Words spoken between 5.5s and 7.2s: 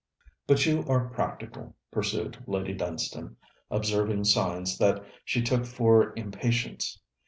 for impatience.